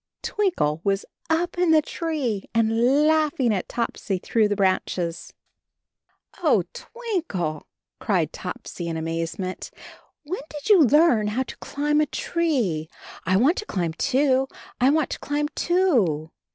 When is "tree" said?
1.83-2.49, 12.07-12.89